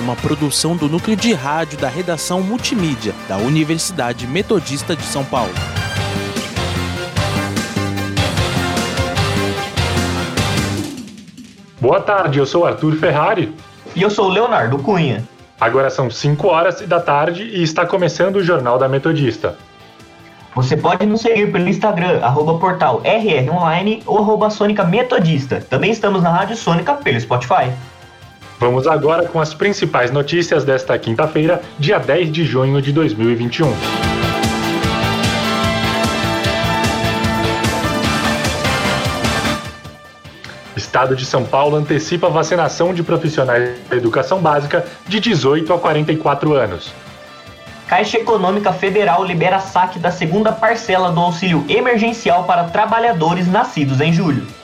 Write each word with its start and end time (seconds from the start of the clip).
uma 0.00 0.16
produção 0.16 0.74
do 0.76 0.88
núcleo 0.88 1.16
de 1.16 1.32
rádio 1.32 1.78
da 1.78 1.88
redação 1.88 2.40
multimídia 2.40 3.14
da 3.28 3.36
Universidade 3.36 4.26
Metodista 4.26 4.96
de 4.96 5.02
São 5.02 5.24
Paulo. 5.24 5.52
Boa 11.80 12.00
tarde, 12.00 12.38
eu 12.38 12.46
sou 12.46 12.66
Arthur 12.66 12.96
Ferrari. 12.96 13.54
E 13.94 14.02
eu 14.02 14.10
sou 14.10 14.28
Leonardo 14.28 14.78
Cunha. 14.78 15.24
Agora 15.60 15.90
são 15.90 16.10
5 16.10 16.46
horas 16.46 16.80
da 16.82 17.00
tarde 17.00 17.42
e 17.42 17.62
está 17.62 17.84
começando 17.84 18.36
o 18.36 18.42
Jornal 18.42 18.78
da 18.78 18.88
Metodista. 18.88 19.56
Você 20.54 20.76
pode 20.76 21.06
nos 21.06 21.20
seguir 21.20 21.52
pelo 21.52 21.68
Instagram, 21.68 22.20
arroba 22.22 22.58
portal 22.58 23.02
rronline 23.04 24.02
ou 24.06 24.18
arroba 24.18 24.50
Sônica 24.50 24.84
Metodista. 24.84 25.60
Também 25.68 25.90
estamos 25.90 26.22
na 26.22 26.30
Rádio 26.30 26.56
Sônica 26.56 26.94
pelo 26.94 27.20
Spotify. 27.20 27.70
Vamos 28.60 28.86
agora 28.86 29.26
com 29.26 29.40
as 29.40 29.54
principais 29.54 30.10
notícias 30.10 30.64
desta 30.66 30.98
quinta-feira, 30.98 31.62
dia 31.78 31.98
10 31.98 32.30
de 32.30 32.44
junho 32.44 32.82
de 32.82 32.92
2021. 32.92 33.72
Estado 40.76 41.16
de 41.16 41.24
São 41.24 41.42
Paulo 41.42 41.74
antecipa 41.74 42.26
a 42.26 42.30
vacinação 42.30 42.92
de 42.92 43.02
profissionais 43.02 43.78
da 43.88 43.96
educação 43.96 44.38
básica 44.42 44.84
de 45.08 45.20
18 45.20 45.72
a 45.72 45.78
44 45.78 46.52
anos. 46.52 46.92
Caixa 47.88 48.18
Econômica 48.18 48.74
Federal 48.74 49.24
libera 49.24 49.58
saque 49.58 49.98
da 49.98 50.10
segunda 50.10 50.52
parcela 50.52 51.10
do 51.10 51.18
auxílio 51.18 51.64
emergencial 51.66 52.44
para 52.44 52.64
trabalhadores 52.64 53.50
nascidos 53.50 54.02
em 54.02 54.12
julho. 54.12 54.59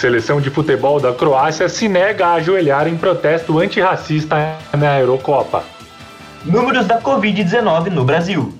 Seleção 0.00 0.40
de 0.40 0.48
futebol 0.48 0.98
da 0.98 1.12
Croácia 1.12 1.68
se 1.68 1.86
nega 1.86 2.28
a 2.28 2.32
ajoelhar 2.36 2.88
em 2.88 2.96
protesto 2.96 3.58
antirracista 3.58 4.56
na 4.72 4.98
Eurocopa. 4.98 5.62
Números 6.42 6.86
da 6.86 6.98
Covid-19 7.02 7.90
no 7.90 8.02
Brasil. 8.02 8.50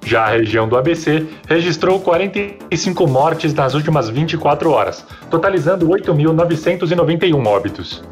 Já 0.05 0.25
a 0.25 0.33
região 0.33 0.69
do 0.69 0.77
ABC 0.77 1.27
registrou 1.49 1.99
45 1.99 3.07
mortes 3.07 3.55
nas 3.55 3.73
últimas 3.73 4.11
24 4.11 4.71
horas, 4.71 5.03
totalizando 5.31 5.89
8.991 5.89 7.47
óbitos. 7.47 8.05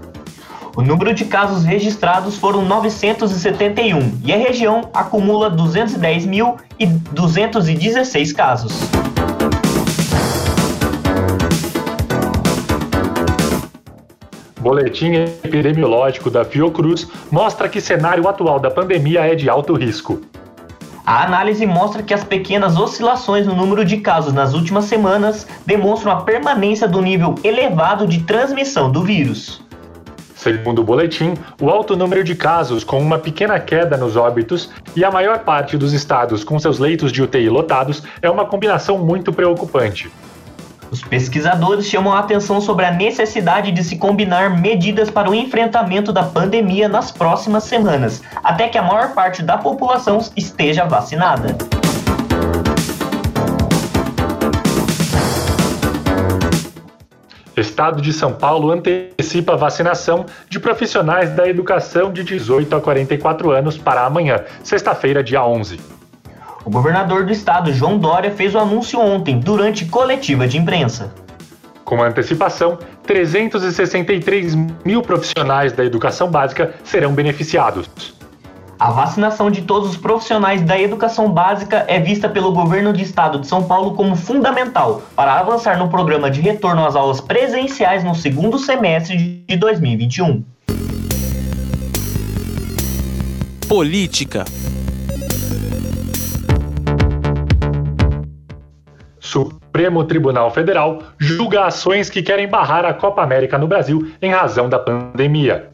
O 0.74 0.80
número 0.80 1.12
de 1.12 1.26
casos 1.26 1.64
registrados 1.64 2.38
foram 2.38 2.64
971 2.64 4.20
e 4.24 4.32
a 4.32 4.38
região 4.38 4.88
acumula 4.94 5.54
210.216 5.54 8.34
casos. 8.34 8.72
Boletim 14.62 15.14
epidemiológico 15.42 16.30
da 16.30 16.44
Fiocruz 16.44 17.08
mostra 17.32 17.68
que 17.68 17.80
cenário 17.80 18.28
atual 18.28 18.60
da 18.60 18.70
pandemia 18.70 19.26
é 19.26 19.34
de 19.34 19.50
alto 19.50 19.74
risco. 19.74 20.20
A 21.04 21.24
análise 21.24 21.66
mostra 21.66 22.00
que 22.00 22.14
as 22.14 22.22
pequenas 22.22 22.76
oscilações 22.76 23.44
no 23.44 23.56
número 23.56 23.84
de 23.84 23.96
casos 23.96 24.32
nas 24.32 24.54
últimas 24.54 24.84
semanas 24.84 25.48
demonstram 25.66 26.12
a 26.12 26.20
permanência 26.20 26.86
do 26.86 27.02
nível 27.02 27.34
elevado 27.42 28.06
de 28.06 28.20
transmissão 28.20 28.88
do 28.88 29.02
vírus. 29.02 29.60
Segundo 30.36 30.80
o 30.80 30.84
boletim, 30.84 31.34
o 31.60 31.68
alto 31.68 31.96
número 31.96 32.22
de 32.22 32.36
casos, 32.36 32.84
com 32.84 33.00
uma 33.00 33.18
pequena 33.18 33.58
queda 33.58 33.96
nos 33.96 34.16
óbitos, 34.16 34.70
e 34.94 35.04
a 35.04 35.10
maior 35.10 35.40
parte 35.40 35.76
dos 35.76 35.92
estados 35.92 36.44
com 36.44 36.56
seus 36.60 36.78
leitos 36.78 37.10
de 37.10 37.20
UTI 37.20 37.48
lotados 37.48 38.04
é 38.20 38.30
uma 38.30 38.44
combinação 38.44 38.96
muito 38.96 39.32
preocupante. 39.32 40.08
Os 40.92 41.00
pesquisadores 41.00 41.86
chamam 41.86 42.12
a 42.12 42.18
atenção 42.18 42.60
sobre 42.60 42.84
a 42.84 42.90
necessidade 42.90 43.72
de 43.72 43.82
se 43.82 43.96
combinar 43.96 44.60
medidas 44.60 45.08
para 45.08 45.30
o 45.30 45.34
enfrentamento 45.34 46.12
da 46.12 46.22
pandemia 46.22 46.86
nas 46.86 47.10
próximas 47.10 47.64
semanas, 47.64 48.20
até 48.44 48.68
que 48.68 48.76
a 48.76 48.82
maior 48.82 49.14
parte 49.14 49.42
da 49.42 49.56
população 49.56 50.18
esteja 50.36 50.84
vacinada. 50.84 51.56
Estado 57.56 58.02
de 58.02 58.12
São 58.12 58.34
Paulo 58.34 58.70
antecipa 58.70 59.54
a 59.54 59.56
vacinação 59.56 60.26
de 60.50 60.60
profissionais 60.60 61.30
da 61.30 61.48
educação 61.48 62.12
de 62.12 62.22
18 62.22 62.76
a 62.76 62.80
44 62.82 63.50
anos 63.50 63.78
para 63.78 64.04
amanhã, 64.04 64.44
sexta-feira, 64.62 65.24
dia 65.24 65.42
11. 65.42 66.01
O 66.64 66.70
governador 66.70 67.26
do 67.26 67.32
estado, 67.32 67.72
João 67.72 67.98
Dória, 67.98 68.30
fez 68.30 68.54
o 68.54 68.58
anúncio 68.58 69.00
ontem, 69.00 69.40
durante 69.40 69.84
coletiva 69.84 70.46
de 70.46 70.58
imprensa. 70.58 71.12
Com 71.84 72.00
antecipação, 72.00 72.78
363 73.04 74.54
mil 74.84 75.02
profissionais 75.02 75.72
da 75.72 75.84
educação 75.84 76.30
básica 76.30 76.74
serão 76.84 77.12
beneficiados. 77.12 78.14
A 78.78 78.90
vacinação 78.90 79.50
de 79.50 79.62
todos 79.62 79.90
os 79.90 79.96
profissionais 79.96 80.62
da 80.62 80.80
educação 80.80 81.30
básica 81.30 81.84
é 81.88 82.00
vista 82.00 82.28
pelo 82.28 82.52
governo 82.52 82.92
do 82.92 83.00
estado 83.00 83.40
de 83.40 83.46
São 83.46 83.64
Paulo 83.64 83.94
como 83.94 84.16
fundamental 84.16 85.02
para 85.14 85.38
avançar 85.38 85.76
no 85.78 85.88
programa 85.88 86.30
de 86.30 86.40
retorno 86.40 86.84
às 86.84 86.94
aulas 86.94 87.20
presenciais 87.20 88.04
no 88.04 88.14
segundo 88.14 88.58
semestre 88.58 89.44
de 89.48 89.56
2021. 89.56 90.44
Política 93.68 94.44
Supremo 99.32 100.04
Tribunal 100.04 100.50
Federal 100.50 100.98
julga 101.18 101.64
ações 101.64 102.10
que 102.10 102.22
querem 102.22 102.46
barrar 102.46 102.84
a 102.84 102.92
Copa 102.92 103.22
América 103.22 103.56
no 103.56 103.66
Brasil 103.66 104.12
em 104.20 104.30
razão 104.30 104.68
da 104.68 104.78
pandemia. 104.78 105.70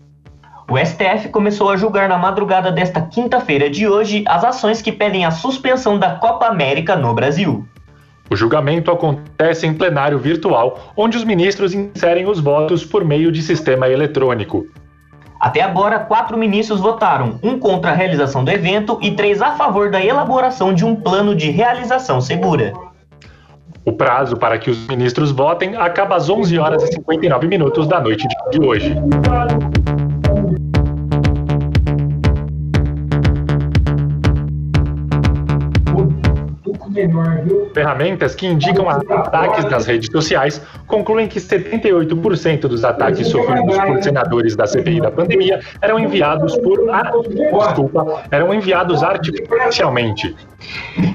O 0.71 0.79
STF 0.79 1.29
começou 1.31 1.69
a 1.69 1.77
julgar 1.77 2.09
na 2.09 2.17
madrugada 2.17 2.71
desta 2.71 3.01
quinta-feira 3.01 3.69
de 3.69 3.89
hoje 3.89 4.23
as 4.29 4.45
ações 4.45 4.81
que 4.81 4.93
pedem 4.93 5.25
a 5.25 5.33
suspensão 5.33 5.99
da 5.99 6.15
Copa 6.15 6.47
América 6.47 6.95
no 6.95 7.13
Brasil. 7.13 7.67
O 8.31 8.37
julgamento 8.37 8.93
acontece 8.93 9.67
em 9.67 9.75
plenário 9.75 10.21
virtual, 10.21 10.93
onde 10.97 11.17
os 11.17 11.25
ministros 11.25 11.75
inserem 11.75 12.29
os 12.29 12.39
votos 12.39 12.85
por 12.85 13.05
meio 13.05 13.33
de 13.33 13.43
sistema 13.43 13.89
eletrônico. 13.89 14.67
Até 15.41 15.63
agora, 15.63 15.99
quatro 15.99 16.39
ministros 16.39 16.79
votaram, 16.79 17.41
um 17.43 17.59
contra 17.59 17.91
a 17.91 17.95
realização 17.95 18.45
do 18.45 18.53
evento 18.53 19.01
e 19.03 19.13
três 19.13 19.43
a 19.43 19.57
favor 19.57 19.91
da 19.91 20.05
elaboração 20.05 20.73
de 20.73 20.85
um 20.85 20.95
plano 20.95 21.35
de 21.35 21.51
realização 21.51 22.21
segura. 22.21 22.73
O 23.85 23.93
prazo 23.93 24.37
para 24.37 24.59
que 24.59 24.71
os 24.71 24.87
ministros 24.87 25.31
votem 25.31 25.77
acaba 25.77 26.17
às 26.17 26.29
11 26.29 26.59
horas 26.59 26.83
e 26.83 26.93
59 26.93 27.47
minutos 27.47 27.87
da 27.87 28.01
noite 28.01 28.27
de 28.51 28.61
hoje. 28.61 28.95
Ferramentas 37.75 38.35
que 38.35 38.47
indicam 38.47 38.89
ataques 38.89 39.65
nas 39.67 39.87
redes 39.87 40.09
sociais 40.11 40.61
concluem 40.87 41.29
que 41.29 41.39
78% 41.39 42.61
dos 42.63 42.85
ataques 42.85 43.29
sofridos 43.29 43.77
por 43.79 44.03
senadores 44.03 44.57
da 44.57 44.67
CPI 44.67 45.01
da 45.01 45.11
pandemia 45.11 45.61
eram 45.81 45.99
enviados 45.99 46.57
por 46.59 46.79
desculpa, 47.67 48.25
eram 48.31 48.53
enviados 48.53 49.03
artificialmente. 49.03 50.35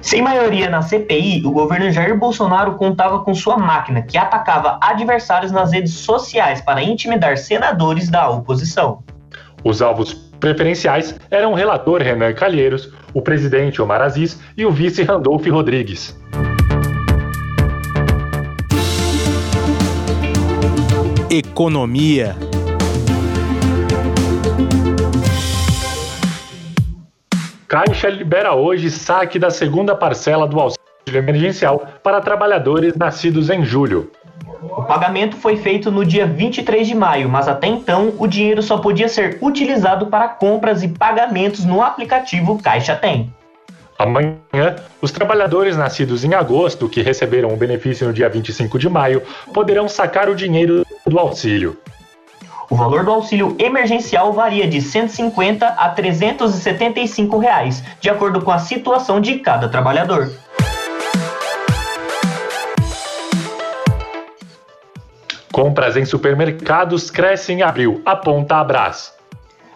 Sem 0.01 0.21
maioria 0.21 0.69
na 0.69 0.81
CPI, 0.81 1.43
o 1.45 1.51
governo 1.51 1.91
Jair 1.91 2.17
Bolsonaro 2.17 2.75
contava 2.75 3.19
com 3.19 3.33
sua 3.33 3.57
máquina 3.57 4.01
que 4.01 4.17
atacava 4.17 4.79
adversários 4.81 5.51
nas 5.51 5.71
redes 5.71 5.93
sociais 5.93 6.61
para 6.61 6.81
intimidar 6.81 7.37
senadores 7.37 8.09
da 8.09 8.29
oposição. 8.29 9.03
Os 9.63 9.81
alvos 9.81 10.32
preferenciais 10.43 11.17
eram 11.31 11.53
o 11.53 11.55
relator 11.55 12.01
Renan 12.01 12.33
Calheiros, 12.33 12.91
o 13.13 13.21
presidente 13.21 13.81
Omar 13.81 14.01
Aziz 14.01 14.41
e 14.57 14.65
o 14.65 14.71
vice 14.71 15.01
Randolph 15.01 15.47
Rodrigues. 15.47 16.19
Economia. 21.29 22.35
Caixa 27.65 28.09
libera 28.09 28.53
hoje 28.53 28.91
saque 28.91 29.39
da 29.39 29.49
segunda 29.49 29.95
parcela 29.95 30.45
do 30.45 30.59
auxílio 30.59 31.17
emergencial 31.17 31.87
para 32.03 32.19
trabalhadores 32.19 32.97
nascidos 32.97 33.49
em 33.49 33.63
julho. 33.63 34.11
O 34.83 34.85
pagamento 34.85 35.37
foi 35.37 35.55
feito 35.55 35.89
no 35.89 36.03
dia 36.03 36.27
23 36.27 36.85
de 36.85 36.93
maio, 36.93 37.29
mas 37.29 37.47
até 37.47 37.67
então 37.67 38.13
o 38.19 38.27
dinheiro 38.27 38.61
só 38.61 38.79
podia 38.79 39.07
ser 39.07 39.37
utilizado 39.41 40.07
para 40.07 40.27
compras 40.27 40.83
e 40.83 40.89
pagamentos 40.89 41.63
no 41.63 41.81
aplicativo 41.81 42.61
Caixa 42.61 42.93
Tem. 42.93 43.33
Amanhã, 43.97 44.75
os 45.01 45.09
trabalhadores 45.09 45.77
nascidos 45.77 46.25
em 46.25 46.33
agosto, 46.33 46.89
que 46.89 47.01
receberam 47.01 47.53
o 47.53 47.55
benefício 47.55 48.05
no 48.05 48.11
dia 48.11 48.27
25 48.27 48.77
de 48.77 48.89
maio, 48.89 49.23
poderão 49.53 49.87
sacar 49.87 50.27
o 50.27 50.35
dinheiro 50.35 50.85
do 51.07 51.17
auxílio. 51.17 51.77
O 52.69 52.75
valor 52.75 53.05
do 53.05 53.11
auxílio 53.11 53.55
emergencial 53.59 54.33
varia 54.33 54.67
de 54.67 54.79
R$ 54.79 54.85
150 54.85 55.65
a 55.65 55.89
375 55.91 57.37
reais, 57.37 57.81
de 58.01 58.09
acordo 58.09 58.41
com 58.41 58.51
a 58.51 58.59
situação 58.59 59.21
de 59.21 59.39
cada 59.39 59.69
trabalhador. 59.69 60.29
Compras 65.53 65.95
em 65.95 66.03
supermercados 66.03 67.11
crescem 67.11 67.59
em 67.59 67.61
abril, 67.61 68.01
aponta 68.03 68.55
a 68.55 68.63
Brás. 68.63 69.13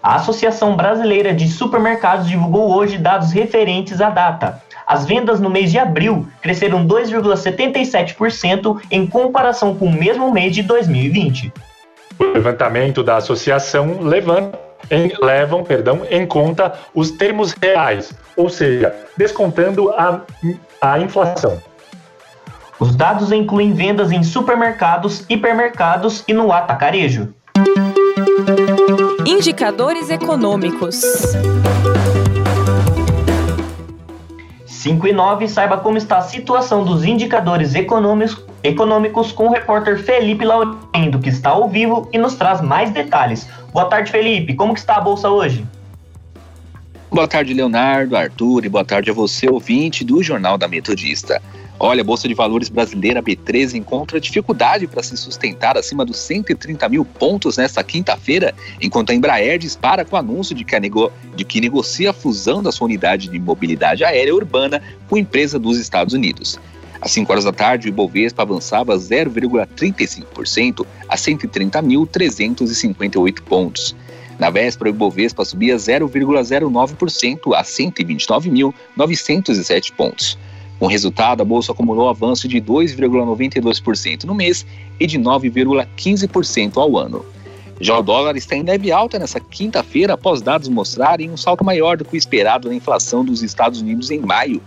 A 0.02 0.16
Associação 0.16 0.76
Brasileira 0.76 1.36
de 1.36 1.48
Supermercados 1.48 2.28
divulgou 2.28 2.76
hoje 2.76 2.98
dados 2.98 3.32
referentes 3.32 4.02
à 4.02 4.10
data. 4.10 4.60
As 4.88 5.06
vendas 5.06 5.40
no 5.40 5.52
mês 5.52 5.72
de 5.72 5.78
abril 5.78 6.28
cresceram 6.42 6.84
2,77% 6.88 8.82
em 8.90 9.06
comparação 9.06 9.76
com 9.76 9.86
o 9.86 9.94
mesmo 9.94 10.32
mês 10.32 10.56
de 10.56 10.64
2020. 10.64 11.54
O 12.20 12.24
levantamento 12.24 13.04
da 13.04 13.18
associação 13.18 14.00
levanta 14.02 14.58
em, 14.90 15.14
levam 15.22 15.64
perdão, 15.64 16.02
em 16.10 16.26
conta 16.26 16.74
os 16.92 17.12
termos 17.12 17.52
reais, 17.52 18.12
ou 18.36 18.50
seja, 18.50 18.96
descontando 19.16 19.92
a, 19.92 20.22
a 20.82 20.98
inflação. 20.98 21.62
Os 22.80 22.96
dados 22.96 23.32
incluem 23.32 23.74
vendas 23.74 24.12
em 24.12 24.22
supermercados, 24.22 25.26
hipermercados 25.28 26.24
e 26.28 26.34
no 26.34 26.52
atacarejo. 26.52 27.34
Indicadores 29.26 30.12
econômicos. 30.12 31.02
5 34.66 35.08
e 35.08 35.12
9, 35.12 35.48
saiba 35.50 35.78
como 35.78 35.98
está 35.98 36.20
a 36.20 36.22
situação 36.22 36.86
dos 36.86 37.04
indicadores 37.04 37.74
econômicos, 37.74 38.46
econômicos 38.62 39.32
com 39.32 39.48
o 39.48 39.52
repórter 39.52 39.98
Felipe 39.98 40.46
Laurindo, 40.46 41.20
que 41.20 41.30
está 41.30 41.50
ao 41.50 41.68
vivo 41.68 42.08
e 42.14 42.18
nos 42.20 42.36
traz 42.36 42.62
mais 42.62 42.92
detalhes. 42.92 43.50
Boa 43.74 43.86
tarde, 43.86 44.12
Felipe. 44.12 44.54
Como 44.54 44.76
que 44.76 44.80
está 44.80 44.98
a 44.98 45.02
bolsa 45.02 45.30
hoje? 45.30 45.66
Boa 47.10 47.28
tarde, 47.28 47.54
Leonardo, 47.54 48.16
Arthur, 48.16 48.66
e 48.66 48.70
boa 48.70 48.86
tarde 48.86 49.10
a 49.10 49.14
você, 49.14 49.50
ouvinte 49.50 50.04
do 50.04 50.22
Jornal 50.22 50.58
da 50.58 50.68
Metodista. 50.68 51.42
Olha, 51.80 52.02
a 52.02 52.04
Bolsa 52.04 52.28
de 52.28 52.34
Valores 52.34 52.70
brasileira 52.70 53.22
B3 53.22 53.76
encontra 53.76 54.20
dificuldade 54.20 54.88
para 54.88 55.04
se 55.04 55.16
sustentar 55.16 55.78
acima 55.78 56.04
dos 56.04 56.18
130 56.18 56.90
mil 56.90 57.06
pontos 57.06 57.58
nesta 57.58 57.84
quinta-feira, 57.84 58.56
enquanto 58.82 59.12
a 59.12 59.14
Embraer 59.14 59.60
dispara 59.60 60.04
com 60.04 60.16
o 60.16 60.20
anúncio 60.20 60.56
de 60.56 60.66
que, 60.66 60.80
nego... 60.80 61.12
de 61.36 61.46
que 61.46 61.62
negocia 61.62 62.10
a 62.10 62.14
fusão 62.14 62.64
da 62.64 62.72
sua 62.72 62.86
unidade 62.86 63.30
de 63.30 63.38
mobilidade 63.38 64.04
aérea 64.04 64.34
urbana 64.34 64.82
com 65.08 65.18
empresa 65.18 65.60
dos 65.60 65.78
Estados 65.78 66.16
Unidos. 66.16 66.60
Às 67.00 67.12
5 67.12 67.32
horas 67.32 67.44
da 67.44 67.54
tarde, 67.54 67.88
o 67.88 67.90
Ibovespa 67.90 68.42
avançava 68.42 68.98
0,35% 68.98 70.84
a 71.08 71.16
130.358 71.16 73.44
pontos. 73.44 73.96
Na 74.40 74.50
véspera, 74.50 74.90
o 74.90 74.94
Ibovespa 74.94 75.46
subia 75.46 75.76
0,09% 75.76 77.56
a 77.56 77.64
129.907 77.64 79.94
pontos. 79.94 80.40
Com 80.80 80.86
o 80.86 80.90
resultado, 80.90 81.42
a 81.42 81.46
bolsa 81.46 81.72
acumulou 81.72 82.08
avanço 82.08 82.48
de 82.48 82.62
2,92% 82.62 84.26
no 84.26 84.36
mês 84.36 84.66
e 85.00 85.08
de 85.08 85.18
9,15% 85.18 86.78
ao 86.78 86.98
ano. 86.98 87.26
Já 87.80 87.98
o 87.98 88.02
dólar 88.02 88.36
está 88.36 88.56
em 88.56 88.64
leve 88.64 88.92
alta 88.92 89.20
nessa 89.20 89.40
quinta-feira 89.40 90.14
após 90.14 90.42
dados 90.42 90.68
mostrarem 90.68 91.30
um 91.30 91.38
salto 91.38 91.64
maior 91.64 91.98
do 91.98 92.06
que 92.06 92.16
o 92.16 92.18
esperado 92.18 92.70
na 92.70 92.76
inflação 92.76 93.24
dos 93.24 93.44
Estados 93.44 93.82
Unidos 93.82 94.10
em 94.10 94.20
maio, 94.20 94.62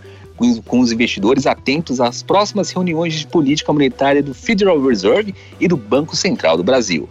com 0.65 0.79
os 0.79 0.91
investidores 0.91 1.45
atentos 1.45 2.01
às 2.01 2.23
próximas 2.23 2.71
reuniões 2.71 3.13
de 3.13 3.27
política 3.27 3.71
monetária 3.71 4.23
do 4.23 4.33
Federal 4.33 4.81
Reserve 4.81 5.35
e 5.59 5.67
do 5.67 5.77
Banco 5.77 6.15
Central 6.15 6.57
do 6.57 6.63
Brasil. 6.63 7.07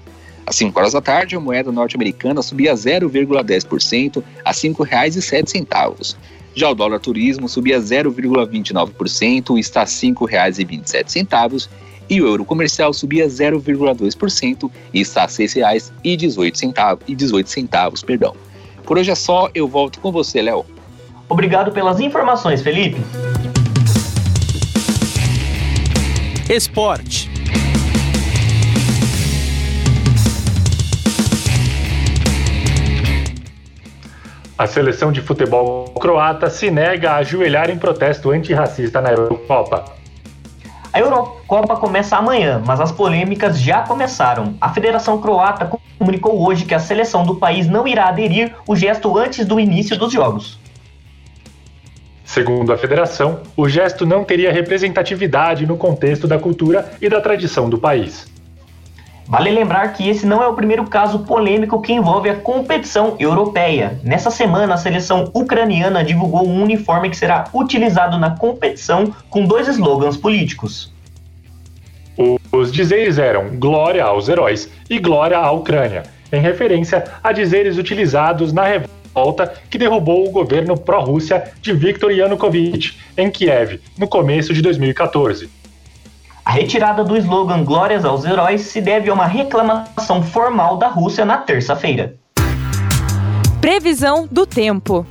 Às 0.46 0.56
5 0.56 0.79
horas 0.79 0.94
da 0.94 1.00
tarde, 1.00 1.37
a 1.37 1.41
moeda 1.41 1.70
norte-americana 1.70 2.43
subia 2.43 2.75
0,10% 2.75 4.23
a 4.44 4.50
R$ 4.50 4.56
5,07. 4.56 6.17
Já 6.55 6.70
o 6.70 6.75
dólar 6.75 7.00
turismo 7.00 7.49
subia 7.49 7.79
0,29% 7.79 9.56
e 9.56 9.61
está 9.61 9.81
R$ 9.81 9.87
5,27 9.87 11.69
e 12.08 12.20
o 12.20 12.26
euro 12.26 12.44
comercial 12.44 12.93
subia 12.93 13.29
0,2% 13.29 14.69
e 14.93 15.00
está 15.00 15.23
a 15.23 15.26
R$ 15.26 15.32
6,18 15.32 17.47
centavos, 17.47 18.02
perdão. 18.02 18.35
Por 18.85 18.99
hoje 18.99 19.12
é 19.12 19.14
só, 19.14 19.49
eu 19.55 19.69
volto 19.69 20.00
com 20.00 20.11
você, 20.11 20.43
Léo. 20.43 20.67
Obrigado 21.29 21.70
pelas 21.70 22.00
informações, 22.00 22.61
Felipe. 22.61 23.00
Esporte. 26.49 27.30
A 34.60 34.66
seleção 34.66 35.10
de 35.10 35.22
futebol 35.22 35.86
croata 35.98 36.50
se 36.50 36.70
nega 36.70 37.12
a 37.12 37.17
ajoelhar 37.17 37.70
em 37.70 37.79
protesto 37.79 38.31
antirracista 38.31 39.00
na 39.00 39.10
Eurocopa. 39.10 39.86
A 40.93 41.00
Eurocopa 41.00 41.76
começa 41.76 42.19
amanhã, 42.19 42.62
mas 42.67 42.79
as 42.79 42.93
polêmicas 42.93 43.58
já 43.58 43.81
começaram. 43.81 44.55
A 44.60 44.69
Federação 44.69 45.19
Croata 45.19 45.70
comunicou 45.98 46.46
hoje 46.46 46.67
que 46.67 46.74
a 46.74 46.79
seleção 46.79 47.24
do 47.24 47.36
país 47.36 47.67
não 47.67 47.88
irá 47.88 48.08
aderir 48.08 48.55
o 48.69 48.76
gesto 48.76 49.17
antes 49.17 49.46
do 49.46 49.58
início 49.58 49.96
dos 49.96 50.12
jogos. 50.12 50.58
Segundo 52.22 52.70
a 52.70 52.76
federação, 52.76 53.40
o 53.56 53.67
gesto 53.67 54.05
não 54.05 54.24
teria 54.24 54.52
representatividade 54.52 55.64
no 55.64 55.79
contexto 55.79 56.29
da 56.29 56.38
cultura 56.38 56.93
e 57.00 57.08
da 57.08 57.19
tradição 57.22 57.70
do 57.70 57.79
país. 57.79 58.31
Vale 59.31 59.49
lembrar 59.53 59.93
que 59.93 60.08
esse 60.08 60.27
não 60.27 60.43
é 60.43 60.49
o 60.49 60.55
primeiro 60.55 60.84
caso 60.87 61.20
polêmico 61.20 61.81
que 61.81 61.93
envolve 61.93 62.29
a 62.29 62.34
competição 62.34 63.15
europeia. 63.17 64.01
Nessa 64.03 64.29
semana, 64.29 64.75
a 64.75 64.77
seleção 64.77 65.31
ucraniana 65.32 66.03
divulgou 66.03 66.49
um 66.49 66.60
uniforme 66.60 67.08
que 67.08 67.17
será 67.17 67.44
utilizado 67.55 68.19
na 68.19 68.32
competição 68.37 69.15
com 69.31 69.46
dois 69.46 69.69
slogans 69.69 70.17
políticos. 70.17 70.93
Os 72.51 72.72
dizeres 72.72 73.19
eram 73.19 73.51
Glória 73.51 74.03
aos 74.03 74.29
heróis 74.29 74.69
e 74.91 74.99
Glória 74.99 75.39
à 75.39 75.53
Ucrânia, 75.53 76.03
em 76.32 76.41
referência 76.41 77.05
a 77.22 77.31
dizeres 77.31 77.79
utilizados 77.79 78.53
na 78.53 78.65
revolta 78.65 79.55
que 79.70 79.79
derrubou 79.79 80.27
o 80.27 80.32
governo 80.32 80.77
pró-Rússia 80.77 81.53
de 81.63 81.72
Viktor 81.72 82.10
Yanukovych 82.10 82.99
em 83.17 83.31
Kiev, 83.31 83.81
no 83.96 84.08
começo 84.08 84.53
de 84.53 84.60
2014. 84.60 85.59
A 86.50 86.52
retirada 86.52 87.04
do 87.04 87.16
slogan 87.16 87.62
Glórias 87.62 88.04
aos 88.04 88.24
Heróis 88.24 88.62
se 88.62 88.80
deve 88.80 89.08
a 89.08 89.14
uma 89.14 89.24
reclamação 89.24 90.20
formal 90.20 90.78
da 90.78 90.88
Rússia 90.88 91.24
na 91.24 91.36
terça-feira. 91.36 92.16
Previsão 93.60 94.26
do 94.28 94.44
tempo. 94.44 95.06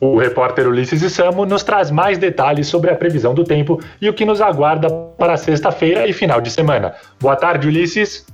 O 0.00 0.18
repórter 0.18 0.66
Ulisses 0.66 1.02
Isamo 1.02 1.46
nos 1.46 1.62
traz 1.62 1.88
mais 1.88 2.18
detalhes 2.18 2.66
sobre 2.66 2.90
a 2.90 2.96
previsão 2.96 3.32
do 3.32 3.44
tempo 3.44 3.80
e 4.00 4.08
o 4.08 4.12
que 4.12 4.24
nos 4.24 4.40
aguarda 4.40 4.90
para 5.16 5.36
sexta-feira 5.36 6.08
e 6.08 6.12
final 6.12 6.40
de 6.40 6.50
semana. 6.50 6.96
Boa 7.20 7.36
tarde, 7.36 7.68
Ulisses. 7.68 8.26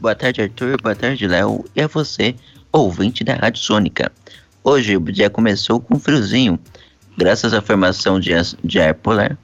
Boa 0.00 0.16
tarde, 0.16 0.42
Arthur. 0.42 0.82
Boa 0.82 0.96
tarde, 0.96 1.28
Léo. 1.28 1.64
E 1.76 1.80
a 1.80 1.86
você, 1.86 2.34
ouvinte 2.72 3.22
da 3.22 3.34
Rádio 3.34 3.62
Sônica. 3.62 4.10
Hoje 4.68 4.96
o 4.96 5.00
dia 5.00 5.30
começou 5.30 5.78
com 5.78 5.96
friozinho, 5.96 6.58
graças 7.16 7.54
à 7.54 7.62
formação 7.62 8.18
de, 8.18 8.32
de 8.64 8.80
ar 8.80 8.94
polar 8.94 9.38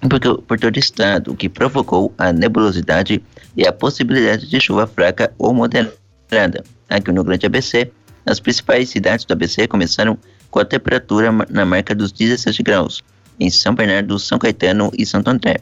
por, 0.00 0.42
por 0.42 0.60
todo 0.60 0.76
o 0.76 0.78
estado, 0.78 1.32
o 1.32 1.36
que 1.36 1.48
provocou 1.48 2.14
a 2.16 2.32
nebulosidade 2.32 3.20
e 3.56 3.66
a 3.66 3.72
possibilidade 3.72 4.48
de 4.48 4.60
chuva 4.60 4.86
fraca 4.86 5.34
ou 5.36 5.52
moderada. 5.52 6.62
Aqui 6.88 7.10
no 7.10 7.24
Grande 7.24 7.46
ABC, 7.46 7.90
as 8.24 8.38
principais 8.38 8.90
cidades 8.90 9.24
do 9.24 9.32
ABC 9.32 9.66
começaram 9.66 10.16
com 10.52 10.60
a 10.60 10.64
temperatura 10.64 11.32
na 11.50 11.64
marca 11.64 11.96
dos 11.96 12.12
17 12.12 12.62
graus, 12.62 13.02
em 13.40 13.50
São 13.50 13.74
Bernardo, 13.74 14.20
São 14.20 14.38
Caetano 14.38 14.92
e 14.96 15.04
Santo 15.04 15.30
André, 15.30 15.56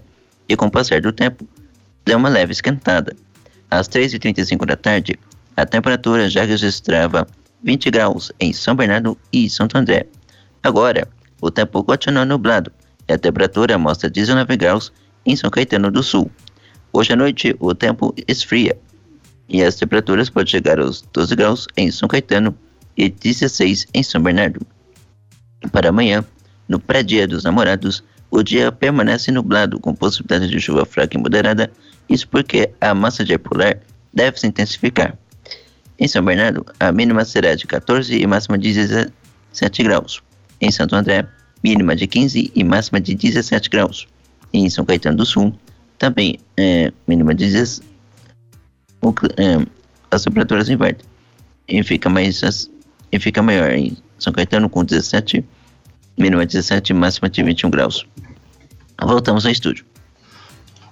e 0.46 0.54
com 0.54 0.66
o 0.66 0.70
passar 0.70 1.00
do 1.00 1.12
tempo, 1.12 1.48
deu 2.04 2.18
uma 2.18 2.28
leve 2.28 2.52
esquentada. 2.52 3.16
Às 3.70 3.88
3h35 3.88 4.66
da 4.66 4.76
tarde, 4.76 5.18
a 5.56 5.64
temperatura 5.64 6.28
já 6.28 6.44
registrava 6.44 7.26
20 7.66 7.90
graus 7.90 8.32
em 8.38 8.52
São 8.52 8.76
Bernardo 8.76 9.18
e 9.32 9.50
Santo 9.50 9.76
André. 9.76 10.06
Agora, 10.62 11.08
o 11.42 11.50
tempo 11.50 11.82
continua 11.82 12.24
nublado 12.24 12.70
e 13.08 13.12
a 13.12 13.18
temperatura 13.18 13.76
mostra 13.76 14.08
19 14.08 14.56
graus 14.56 14.92
em 15.26 15.34
São 15.34 15.50
Caetano 15.50 15.90
do 15.90 16.00
Sul. 16.00 16.30
Hoje 16.92 17.12
à 17.12 17.16
noite, 17.16 17.56
o 17.58 17.74
tempo 17.74 18.14
esfria 18.28 18.78
e 19.48 19.62
as 19.62 19.74
temperaturas 19.74 20.30
podem 20.30 20.50
chegar 20.50 20.78
aos 20.78 21.02
12 21.12 21.34
graus 21.34 21.66
em 21.76 21.90
São 21.90 22.08
Caetano 22.08 22.56
e 22.96 23.10
16 23.10 23.88
em 23.92 24.02
São 24.02 24.22
Bernardo. 24.22 24.64
Para 25.72 25.88
amanhã, 25.88 26.24
no 26.68 26.78
pré-dia 26.78 27.26
dos 27.26 27.42
namorados, 27.42 28.02
o 28.30 28.44
dia 28.44 28.70
permanece 28.70 29.32
nublado 29.32 29.80
com 29.80 29.92
possibilidade 29.92 30.48
de 30.48 30.60
chuva 30.60 30.86
fraca 30.86 31.16
e 31.16 31.20
moderada, 31.20 31.70
isso 32.08 32.28
porque 32.28 32.70
a 32.80 32.94
massa 32.94 33.24
de 33.24 33.32
ar 33.32 33.38
polar 33.40 33.78
deve 34.14 34.38
se 34.38 34.46
intensificar. 34.46 35.18
Em 35.98 36.06
São 36.06 36.24
Bernardo, 36.24 36.64
a 36.78 36.92
mínima 36.92 37.24
será 37.24 37.54
de 37.54 37.66
14 37.66 38.14
e 38.14 38.26
máxima 38.26 38.58
de 38.58 38.72
17 38.72 39.82
graus. 39.82 40.22
Em 40.60 40.70
Santo 40.70 40.94
André, 40.94 41.26
mínima 41.64 41.96
de 41.96 42.06
15 42.06 42.52
e 42.54 42.64
máxima 42.64 43.00
de 43.00 43.14
17 43.14 43.70
graus. 43.70 44.06
Em 44.52 44.68
São 44.68 44.84
Caetano 44.84 45.16
do 45.16 45.26
Sul, 45.26 45.54
também 45.98 46.38
é, 46.56 46.92
mínima 47.06 47.34
de 47.34 47.46
16 47.46 47.96
é, 49.36 49.66
as 50.10 50.24
temperaturas 50.24 50.68
invertem 50.68 51.06
e 51.68 51.82
fica 51.82 52.08
mais 52.08 52.70
e 53.12 53.20
fica 53.20 53.42
maior 53.42 53.70
em 53.70 53.96
São 54.18 54.32
Caetano 54.32 54.68
com 54.68 54.84
17 54.84 55.44
mínima 56.18 56.46
de 56.46 56.52
17 56.52 56.94
máxima 56.94 57.28
de 57.28 57.42
21 57.42 57.70
graus. 57.70 58.06
Voltamos 59.00 59.44
ao 59.44 59.52
estúdio. 59.52 59.84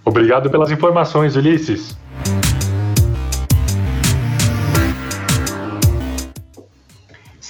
Obrigado 0.04 0.50
pelas 0.50 0.70
informações, 0.70 1.34
Ulisses. 1.34 1.96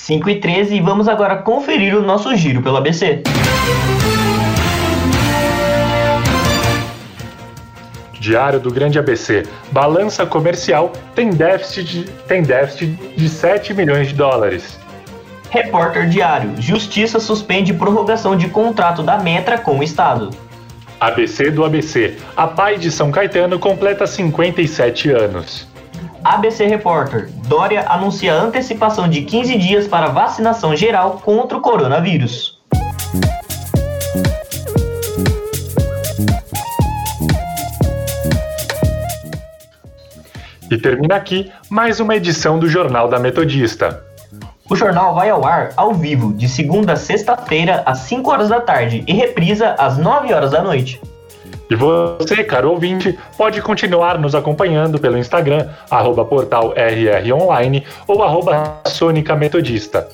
5 0.04 0.28
e 0.28 0.38
13 0.38 0.75
e 0.75 0.80
vamos 0.80 1.08
agora 1.08 1.37
conferir 1.37 1.96
o 1.96 2.02
nosso 2.02 2.37
giro 2.37 2.61
pelo 2.61 2.76
ABC. 2.76 3.23
Diário 8.12 8.61
do 8.61 8.70
Grande 8.70 8.99
ABC. 8.99 9.44
Balança 9.73 10.26
comercial 10.26 10.92
tem 11.14 11.30
déficit 11.30 11.84
de, 11.84 12.04
tem 12.28 12.42
déficit 12.42 13.16
de 13.16 13.28
7 13.30 13.73
milhões 13.73 14.08
de 14.08 14.14
dólares. 14.14 14.78
Repórter 15.49 16.06
Diário. 16.06 16.52
Justiça 16.61 17.18
suspende 17.18 17.73
prorrogação 17.73 18.37
de 18.37 18.49
contrato 18.49 19.02
da 19.02 19.16
Metra 19.16 19.56
com 19.56 19.78
o 19.78 19.82
Estado. 19.82 20.28
ABC 21.00 21.50
do 21.50 21.64
ABC. 21.64 22.18
A 22.37 22.46
PAI 22.46 22.76
de 22.76 22.90
São 22.90 23.11
Caetano 23.11 23.58
completa 23.58 24.06
57 24.06 25.11
anos. 25.11 25.66
ABC 26.23 26.66
Repórter. 26.66 27.30
Dória 27.46 27.84
anuncia 27.88 28.34
antecipação 28.34 29.06
de 29.06 29.22
15 29.22 29.58
dias 29.58 29.86
para 29.86 30.08
vacinação 30.08 30.74
geral 30.74 31.20
contra 31.22 31.58
o 31.58 31.60
coronavírus. 31.60 32.58
E 40.70 40.78
termina 40.78 41.16
aqui 41.16 41.52
mais 41.68 42.00
uma 42.00 42.16
edição 42.16 42.58
do 42.58 42.66
Jornal 42.66 43.08
da 43.08 43.18
Metodista. 43.18 44.02
O 44.68 44.74
jornal 44.74 45.14
vai 45.14 45.28
ao 45.28 45.44
ar 45.44 45.72
ao 45.76 45.92
vivo 45.92 46.32
de 46.32 46.48
segunda 46.48 46.94
a 46.94 46.96
sexta-feira 46.96 47.82
às 47.84 47.98
5 47.98 48.30
horas 48.30 48.48
da 48.48 48.60
tarde 48.62 49.04
e 49.06 49.12
reprisa 49.12 49.74
às 49.78 49.98
9 49.98 50.32
horas 50.32 50.52
da 50.52 50.62
noite. 50.62 50.98
E 51.71 51.75
você, 51.75 52.44
caro 52.44 52.71
ouvinte, 52.71 53.18
pode 53.38 53.62
continuar 53.62 54.18
nos 54.18 54.35
acompanhando 54.35 54.99
pelo 54.99 55.16
Instagram, 55.16 55.68
arroba 55.90 56.25
portal 56.25 56.75
RROnline 56.76 57.85
ou 58.06 58.23
arroba 58.23 58.80
Sônica 58.87 59.35
Metodista. 59.35 60.09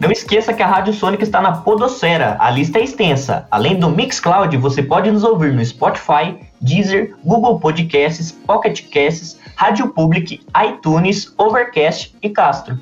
Não 0.00 0.10
esqueça 0.10 0.54
que 0.54 0.62
a 0.62 0.66
Rádio 0.66 0.94
Sônica 0.94 1.22
está 1.22 1.42
na 1.42 1.52
Podosfera, 1.52 2.36
a 2.40 2.50
lista 2.50 2.78
é 2.78 2.84
extensa. 2.84 3.46
Além 3.50 3.78
do 3.78 3.90
Mixcloud, 3.90 4.56
você 4.56 4.82
pode 4.82 5.10
nos 5.10 5.24
ouvir 5.24 5.52
no 5.52 5.62
Spotify, 5.62 6.38
Deezer, 6.58 7.14
Google 7.22 7.60
Podcasts, 7.60 8.32
Pocket 8.32 8.88
Casts, 8.90 9.38
Rádio 9.56 9.88
Public, 9.88 10.40
iTunes, 10.64 11.34
Overcast 11.36 12.16
e 12.22 12.30
Castro. 12.30 12.78